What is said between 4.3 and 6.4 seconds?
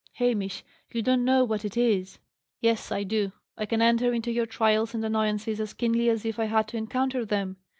your trials and annoyances as keenly as if